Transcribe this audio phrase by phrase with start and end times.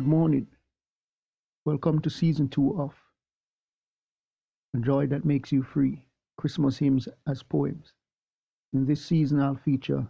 [0.00, 0.46] Good morning.
[1.66, 2.94] Welcome to season two of
[4.74, 6.06] A Joy That Makes You Free
[6.38, 7.92] Christmas Hymns as Poems.
[8.72, 10.08] In this season, I'll feature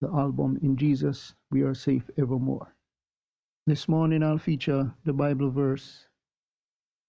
[0.00, 2.74] the album In Jesus We Are Safe Evermore.
[3.68, 6.08] This morning, I'll feature the Bible verse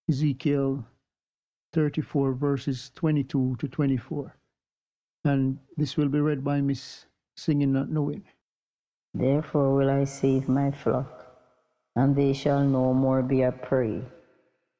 [0.07, 0.85] Ezekiel
[1.73, 4.35] 34, verses 22 to 24.
[5.25, 8.23] And this will be read by Miss Singing Not Knowing.
[9.15, 11.18] Therefore will I save my flock,
[11.99, 14.01] and they shall no more be a prey.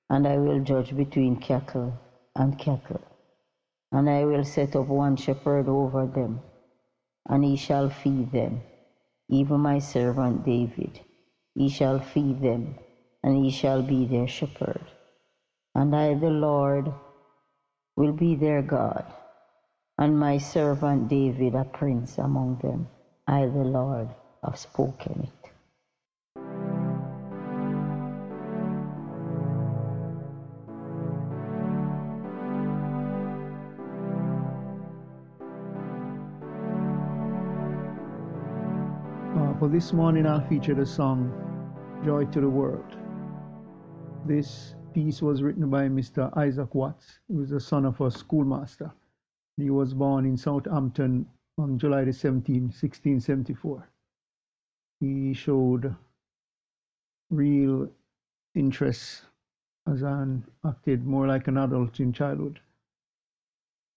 [0.10, 1.92] And I will judge between cattle
[2.36, 3.02] and cattle.
[3.92, 6.40] And I will set up one shepherd over them,
[7.28, 8.62] and he shall feed them,
[9.28, 11.02] even my servant David.
[11.56, 12.76] He shall feed them,
[13.24, 14.86] and he shall be their shepherd.
[15.76, 16.94] And I, the Lord,
[17.98, 19.06] will be their God,
[19.98, 22.88] and my servant David a prince among them.
[23.28, 24.10] I, the Lord,
[24.44, 25.49] have spoken it.
[39.60, 41.34] For this morning, I'll feature the song
[42.06, 42.96] Joy to the World.
[44.26, 46.32] This piece was written by Mr.
[46.38, 48.90] Isaac Watts, who is the son of a schoolmaster.
[49.58, 51.26] He was born in Southampton
[51.58, 53.86] on July the 17th, 1674.
[55.02, 55.94] He showed
[57.30, 57.90] real
[58.56, 59.24] interest
[59.88, 62.62] as an acted more like an adult in childhood.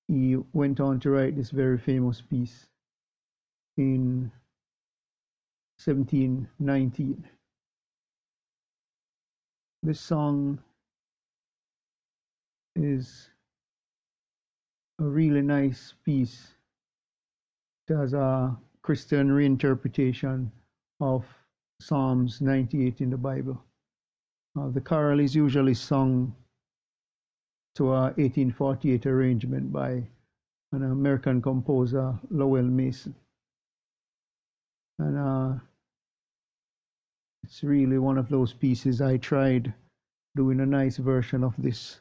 [0.08, 2.66] He went on to write this very famous piece
[3.76, 4.32] in
[5.84, 7.24] 1719.
[9.82, 10.58] This song
[12.76, 13.28] is
[15.00, 16.54] a really nice piece.
[17.88, 20.50] It has a Christian reinterpretation
[21.00, 21.24] of
[21.80, 23.60] Psalms 98 in the Bible.
[24.58, 26.34] Uh, the choral is usually sung
[27.74, 30.06] to a 1848 arrangement by
[30.72, 33.14] an American composer, Lowell Mason.
[34.98, 35.58] And uh,
[37.52, 39.74] it's really one of those pieces I tried
[40.34, 42.00] doing a nice version of this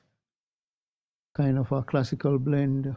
[1.36, 2.96] kind of a classical blend.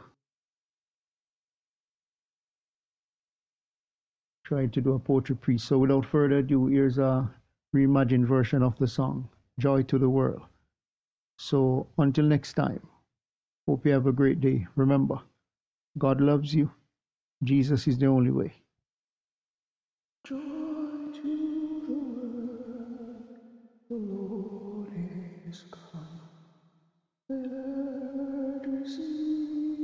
[4.44, 5.65] Tried to do a poetry piece.
[5.65, 7.28] So without further ado, here's a
[7.75, 9.28] reimagined version of the song,
[9.59, 10.42] Joy to the World.
[11.41, 12.86] So until next time,
[13.66, 14.65] hope you have a great day.
[14.76, 15.19] Remember,
[15.98, 16.71] God loves you.
[17.42, 18.53] Jesus is the only way.
[20.25, 23.17] Joy to
[23.91, 24.91] the Lord
[25.49, 26.21] is come.
[27.29, 29.84] Let earth receive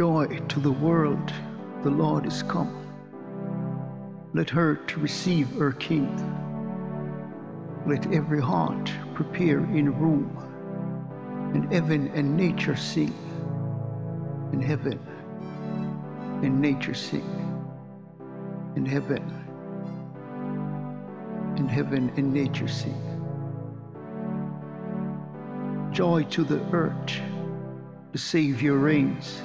[0.00, 1.30] Joy to the world,
[1.82, 2.74] the Lord is come.
[4.32, 6.08] Let her to receive her King.
[7.86, 10.34] Let every heart prepare in room,
[11.52, 13.12] and heaven and nature sing.
[14.54, 14.98] In heaven
[16.42, 17.28] and nature sing.
[18.76, 19.22] In heaven,
[21.58, 23.02] in heaven and nature sing.
[25.92, 27.20] Joy to the earth,
[28.12, 29.42] the Savior reigns.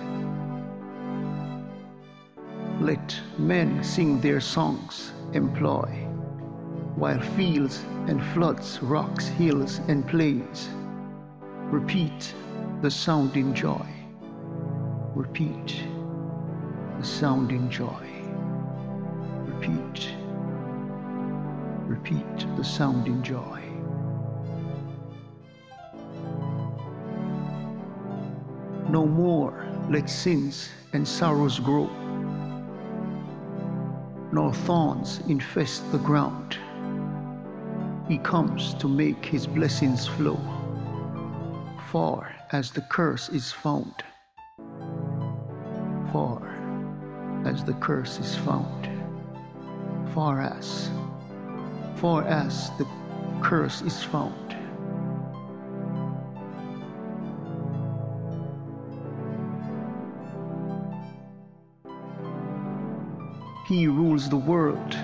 [2.82, 5.88] Let men sing their songs, employ,
[6.96, 10.70] while fields and floods, rocks, hills, and plains
[11.72, 12.34] repeat
[12.82, 13.88] the sounding joy.
[15.16, 15.84] Repeat
[17.00, 18.06] the sounding joy.
[19.46, 20.14] Repeat,
[21.88, 23.62] repeat the sounding joy.
[28.90, 31.90] No more let sins and sorrows grow
[34.36, 36.58] nor thorns infest the ground.
[38.06, 40.38] He comes to make his blessings flow,
[41.90, 44.04] far as the curse is found.
[46.12, 46.42] Far
[47.46, 48.90] as the curse is found.
[50.14, 50.90] Far as,
[51.96, 52.86] far as the
[53.42, 54.45] curse is found.
[63.68, 64.96] He rules the world.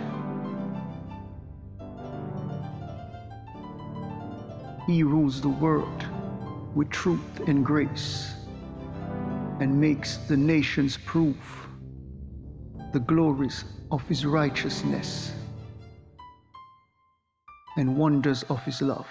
[4.86, 6.06] He rules the world
[6.76, 8.36] with truth and grace
[9.60, 11.38] and makes the nations prove
[12.94, 15.32] the glories of his righteousness
[17.78, 19.08] and wonders of his love.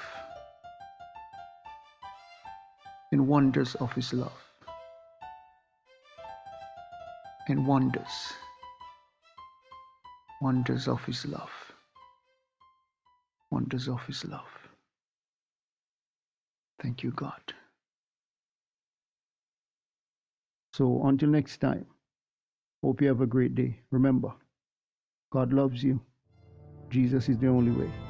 [3.10, 4.40] And wonders of his love.
[7.48, 8.32] And wonders.
[10.40, 11.50] Wonders of his love.
[13.50, 14.48] Wonders of his love.
[16.82, 17.52] Thank you, God.
[20.72, 21.86] So until next time,
[22.82, 23.80] hope you have a great day.
[23.90, 24.32] Remember,
[25.30, 26.00] God loves you.
[26.88, 28.09] Jesus is the only way.